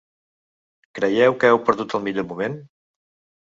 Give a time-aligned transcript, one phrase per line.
[0.99, 2.57] Creieu que heu perdut el millor moment?